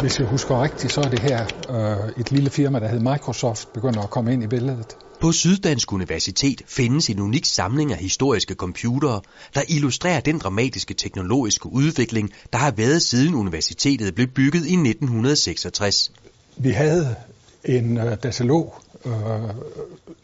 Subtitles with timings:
[0.00, 3.72] Hvis jeg husker rigtigt, så er det her øh, et lille firma, der hedder Microsoft,
[3.72, 4.96] begynder at komme ind i billedet.
[5.20, 9.20] På Syddansk Universitet findes en unik samling af historiske computere,
[9.54, 16.12] der illustrerer den dramatiske teknologiske udvikling, der har været siden universitetet blev bygget i 1966.
[16.56, 17.16] Vi havde
[17.64, 18.74] en øh, datalog,
[19.04, 19.12] øh,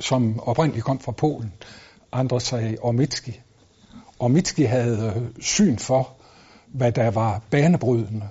[0.01, 1.53] som oprindeligt kom fra Polen,
[2.13, 3.41] Andrzej Ormitski.
[4.19, 6.13] Ormitski havde øh, syn for,
[6.67, 8.29] hvad der var banebrydende,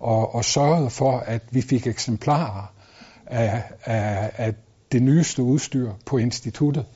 [0.00, 2.72] og, og sørgede for, at vi fik eksemplarer
[3.26, 4.54] af, af, af
[4.92, 6.86] det nyeste udstyr på instituttet,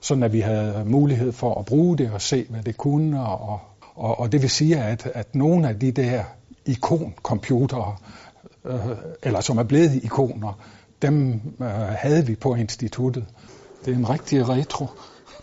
[0.00, 3.26] sådan at vi havde mulighed for at bruge det og se, hvad det kunne.
[3.26, 3.60] Og,
[3.94, 6.24] og, og det vil sige, at, at nogle af de der
[6.66, 7.96] ikoncomputere,
[8.64, 8.80] øh,
[9.22, 10.58] eller som er blevet ikoner,
[11.02, 11.66] dem øh,
[11.98, 13.26] havde vi på instituttet.
[13.84, 14.86] Det er en rigtig retro.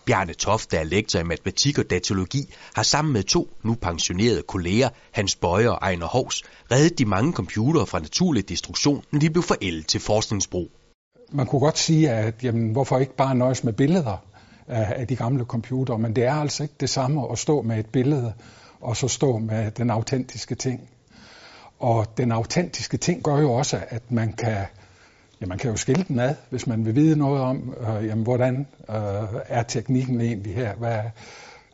[0.07, 4.41] Bjarne Toft, der er lektor i matematik og datalogi, har sammen med to nu pensionerede
[4.41, 9.29] kolleger, Hans Bøje og Ejner Hovs, reddet de mange computere fra naturlig destruktion, når de
[9.29, 10.71] blev forældet til forskningsbrug.
[11.31, 14.17] Man kunne godt sige, at jamen, hvorfor ikke bare nøjes med billeder
[14.67, 17.85] af de gamle computere, men det er altså ikke det samme at stå med et
[17.85, 18.33] billede,
[18.81, 20.89] og så stå med den autentiske ting.
[21.79, 24.65] Og den autentiske ting gør jo også, at man kan
[25.41, 28.23] Ja, man kan jo skille den ad, hvis man vil vide noget om, øh, jamen,
[28.23, 28.95] hvordan øh,
[29.47, 30.99] er teknikken egentlig her, hvad,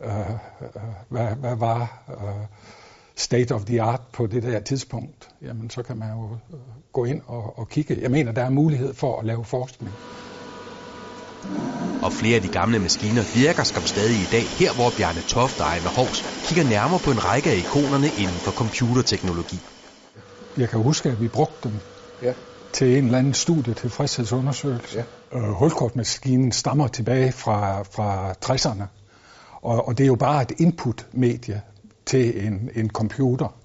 [0.03, 0.36] øh,
[1.09, 2.45] hvad, hvad var øh,
[3.16, 6.59] state of the art på det der tidspunkt, jamen så kan man jo øh,
[6.94, 7.97] gå ind og, og kigge.
[8.02, 9.95] Jeg mener, der er mulighed for at lave forskning.
[12.03, 15.61] Og flere af de gamle maskiner virker skam stadig i dag, her hvor Bjarne Toft
[15.61, 19.59] og Ejner Hovs kigger nærmere på en række af ikonerne inden for computerteknologi.
[20.58, 21.80] Jeg kan huske, at vi brugte dem
[22.22, 22.33] ja
[22.73, 25.05] til en eller anden studie til fristhedsundersøgelse.
[25.31, 25.38] Ja.
[25.38, 28.83] Øh, hulkortmaskinen stammer tilbage fra, fra 60'erne,
[29.61, 31.61] og, og det er jo bare et input-medie
[32.05, 33.55] til en, en computer,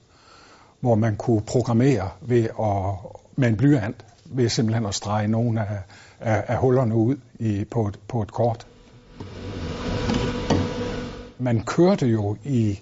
[0.80, 5.78] hvor man kunne programmere ved at, med en blyant, ved simpelthen at strege nogle af,
[6.20, 8.66] af, af hullerne ud i, på, et, på et kort.
[11.38, 12.80] Man kørte jo i,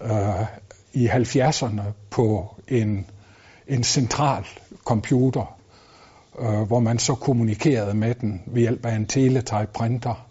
[0.00, 0.46] øh,
[0.92, 3.06] i 70'erne på en,
[3.68, 4.44] en central
[4.86, 5.56] computer,
[6.38, 10.26] øh, hvor man så kommunikerede med den ved hjælp af en teletype printer,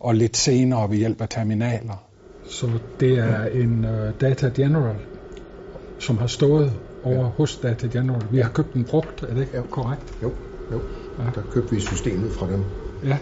[0.00, 2.04] og lidt senere ved hjælp af terminaler.
[2.44, 2.66] Så
[3.00, 4.96] det er en uh, Data General,
[5.98, 6.72] som har stået
[7.04, 7.30] over ja.
[7.36, 8.22] hos Data General.
[8.30, 9.62] Vi har købt den brugt, er det ikke ja.
[9.62, 10.02] korrekt?
[10.22, 10.32] Jo,
[10.72, 10.80] jo.
[11.18, 11.24] Ja.
[11.24, 12.64] Der købte vi systemet fra dem.
[13.04, 13.18] Ja.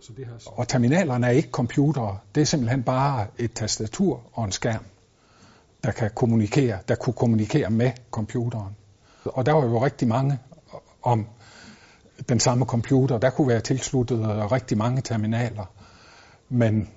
[0.00, 0.32] Så det her...
[0.46, 2.18] Og terminalerne er ikke computere.
[2.34, 4.84] Det er simpelthen bare et tastatur og en skærm,
[5.84, 8.76] der kan kommunikere, der kunne kommunikere med computeren.
[9.24, 10.38] Og der var jo rigtig mange
[11.02, 11.26] om
[12.28, 13.18] den samme computer.
[13.18, 15.64] Der kunne være tilsluttet øh, rigtig mange terminaler.
[16.48, 16.88] Men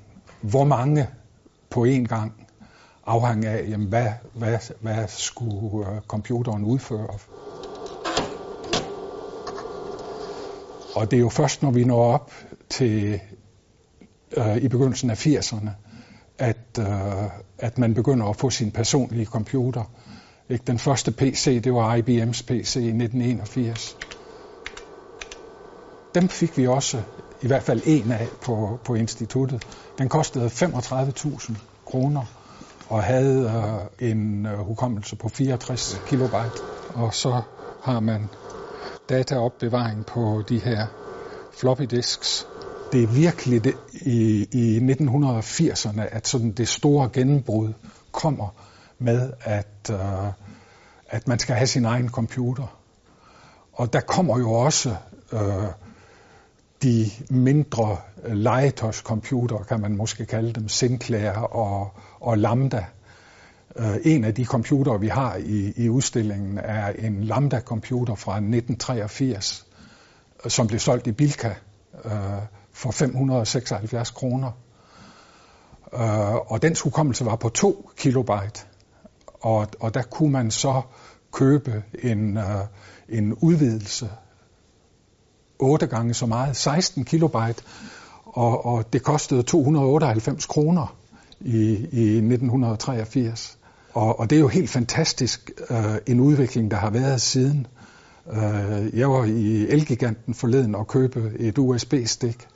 [0.41, 1.07] hvor mange
[1.69, 2.47] på én gang
[3.05, 7.07] afhang af, jamen, hvad, hvad, hvad skulle øh, computeren udføre.
[10.95, 12.31] Og det er jo først, når vi når op
[12.69, 13.19] til
[14.37, 15.69] øh, i begyndelsen af 80'erne,
[16.37, 19.83] at, øh, at man begynder at få sin personlige computer.
[20.51, 20.63] Ikke?
[20.67, 23.97] Den første PC, det var IBM's PC i 1981.
[26.15, 27.01] Dem fik vi også,
[27.41, 29.61] i hvert fald en af på, på instituttet.
[29.97, 31.53] Den kostede 35.000
[31.85, 32.25] kroner
[32.89, 36.61] og havde øh, en øh, hukommelse på 64 kilobyte.
[36.95, 37.41] Og så
[37.83, 38.29] har man
[39.09, 40.87] dataopbevaring på de her
[41.51, 42.47] floppy disks.
[42.91, 47.73] Det er virkelig det, i, i 1980'erne, at sådan det store gennembrud
[48.11, 48.47] kommer
[49.01, 50.31] med, at, øh,
[51.09, 52.77] at man skal have sin egen computer.
[53.73, 54.95] Og der kommer jo også
[55.33, 55.67] øh,
[56.83, 57.97] de mindre
[58.27, 62.85] legetøjscomputere, kan man måske kalde dem, Sinclair og, og Lambda.
[63.75, 69.65] Øh, en af de computere, vi har i, i udstillingen, er en Lambda-computer fra 1983,
[70.45, 71.53] øh, som blev solgt i Bilka
[72.05, 72.11] øh,
[72.73, 74.51] for 576 kroner.
[75.93, 78.70] Øh, og dens hukommelse var på 2 kilobyte
[79.41, 80.81] og, og der kunne man så
[81.31, 82.43] købe en, uh,
[83.09, 84.09] en udvidelse
[85.59, 87.63] 8 gange så meget, 16 kilobyte,
[88.25, 90.95] og, og det kostede 298 kroner
[91.39, 93.57] i, i 1983.
[93.93, 97.67] Og, og det er jo helt fantastisk uh, en udvikling, der har været siden.
[98.25, 102.47] Uh, jeg var i Elgiganten forleden og købe et USB-stik,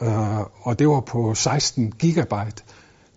[0.00, 2.62] uh, og det var på 16 gigabyte,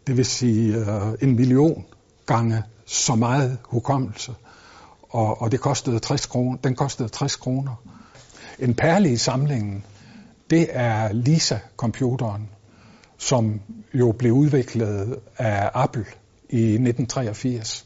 [0.08, 1.86] det vil sige uh, en million
[2.26, 4.34] gange så meget hukommelse.
[5.10, 6.58] Og, og det kostede 60 kroner.
[6.58, 7.76] Den kostede 60 kroner.
[8.60, 9.86] En perle i samlingen,
[10.50, 12.50] det er Lisa-computeren,
[13.18, 13.62] som
[13.94, 16.06] jo blev udviklet af Apple
[16.50, 17.86] i 1983.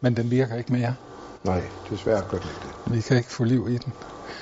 [0.00, 0.94] Men den virker ikke mere.
[1.44, 2.94] Nej, desværre gør den ikke det.
[2.94, 3.92] Vi kan ikke få liv i den.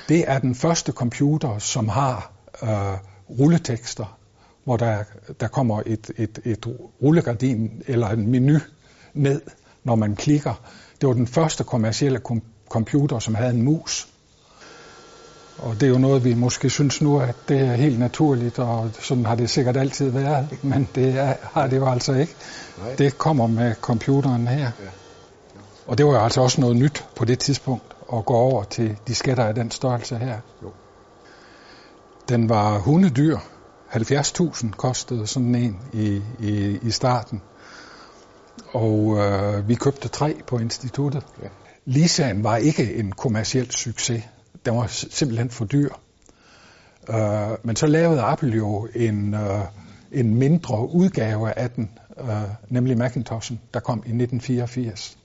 [0.09, 2.31] Det er den første computer, som har
[2.63, 2.97] øh,
[3.39, 4.17] rulletekster,
[4.63, 5.03] hvor der,
[5.39, 6.67] der kommer et, et, et
[7.01, 8.59] rullegardin eller en menu
[9.17, 9.41] ned,
[9.83, 10.53] når man klikker.
[11.01, 14.07] Det var den første kommercielle kom- computer, som havde en mus.
[15.57, 18.89] Og det er jo noget, vi måske synes nu, at det er helt naturligt, og
[18.99, 22.35] sådan har det sikkert altid været, men det er, har det jo altså ikke.
[22.77, 22.95] Nej.
[22.95, 24.59] Det kommer med computeren her.
[24.59, 24.89] Ja.
[25.87, 28.97] Og det var jo altså også noget nyt på det tidspunkt, at gå over til
[29.07, 30.37] disketter af den størrelse her.
[30.63, 30.71] Jo.
[32.29, 33.37] Den var hundedyr.
[33.91, 37.41] 70.000 kostede sådan en i, i, i starten.
[38.77, 41.23] Og øh, vi købte tre på instituttet.
[41.43, 41.47] Ja.
[41.85, 44.23] Lisaen var ikke en kommersiel succes.
[44.65, 45.89] Den var simpelthen for dyr.
[47.09, 49.61] Øh, men så lavede Apple jo en, øh,
[50.11, 51.89] en mindre udgave af den,
[52.19, 52.27] øh,
[52.69, 55.17] nemlig Macintoshen, der kom i 1984.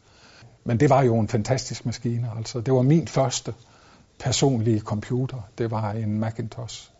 [0.65, 2.31] Men det var jo en fantastisk maskine.
[2.37, 3.55] Altså, det var min første
[4.19, 5.49] personlige computer.
[5.59, 6.91] Det var en Macintosh.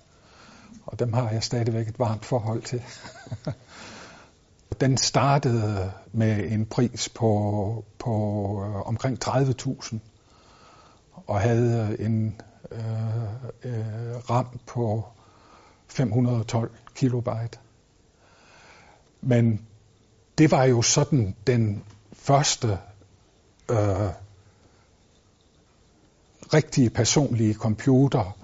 [0.87, 2.83] Og dem har jeg stadigvæk et varmt forhold til.
[4.81, 8.13] Den startede med en pris på, på
[8.67, 9.97] øh, omkring 30.000
[11.27, 12.41] og havde en
[12.73, 13.23] øh,
[13.65, 15.05] øh, RAM på
[15.89, 17.59] 512 kilobyte.
[19.21, 19.67] Men
[20.39, 22.79] det var jo sådan den første
[23.71, 24.11] øh,
[26.55, 28.37] rigtige personlige computer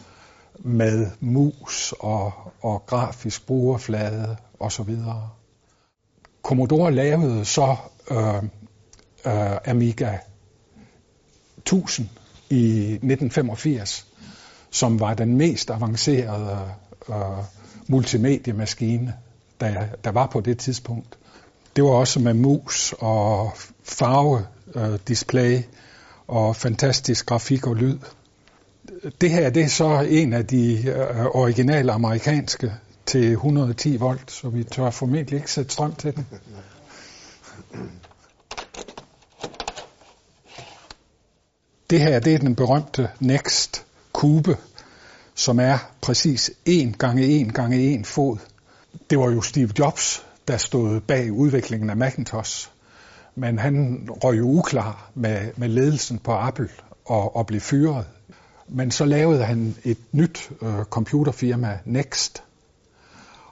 [0.58, 2.32] med mus og,
[2.62, 4.96] og grafisk brugerflade osv.
[6.48, 7.76] Commodore lavede så
[8.10, 8.34] øh,
[9.26, 10.18] øh, Amiga
[11.58, 12.08] 1000
[12.50, 14.06] i 1985,
[14.70, 16.70] som var den mest avancerede
[17.08, 17.14] øh,
[17.88, 19.14] multimediemaskine,
[19.60, 21.18] der, der var på det tidspunkt.
[21.76, 23.52] Det var også med mus og
[23.82, 25.60] farve øh, display
[26.26, 27.98] og fantastisk grafik og lyd.
[29.20, 32.72] Det her det er så en af de øh, originale amerikanske
[33.08, 36.26] til 110 volt, så vi tør formentlig ikke sætte strøm til den.
[41.90, 44.56] Det her det er den berømte Next kube,
[45.34, 48.38] som er præcis 1 gange 1 gange 1 fod.
[49.10, 52.68] Det var jo Steve Jobs, der stod bag udviklingen af Macintosh.
[53.34, 56.68] Men han røg jo uklar med, med ledelsen på Apple
[57.04, 58.06] og, og blev fyret.
[58.68, 62.42] Men så lavede han et nyt øh, computerfirma, Next.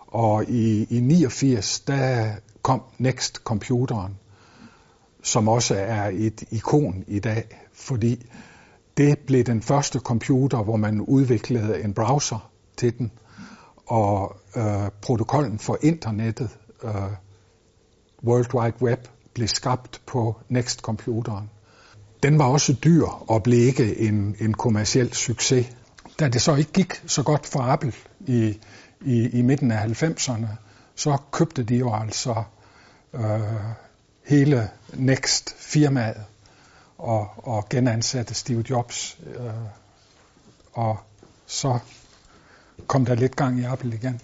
[0.06, 4.18] Og i, i 89, der kom Next computeren,
[5.22, 7.44] som også er et ikon i dag,
[7.74, 8.26] fordi
[8.96, 13.10] det blev den første computer, hvor man udviklede en browser til den,
[13.86, 16.50] og øh, protokollen for internettet,
[16.84, 16.92] øh,
[18.24, 21.50] World Wide Web, blev skabt på Next-computeren.
[22.22, 25.76] Den var også dyr og blev ikke en, en kommersiel succes.
[26.20, 27.92] Da det så ikke gik så godt for Apple
[28.26, 28.58] i,
[29.00, 30.46] i, i midten af 90'erne,
[30.94, 32.42] så købte de jo altså
[33.14, 33.40] øh,
[34.24, 36.24] hele Next-firmaet
[36.98, 39.18] og, og genansatte Steve Jobs.
[39.26, 39.50] Øh,
[40.72, 40.98] og
[41.46, 41.78] så
[42.86, 44.20] kom der lidt gang i Apple igen.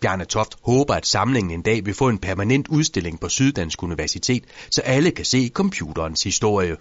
[0.00, 4.44] Bjarne Toft håber, at samlingen en dag vil få en permanent udstilling på Syddansk Universitet,
[4.70, 6.76] så alle kan se computerens historie.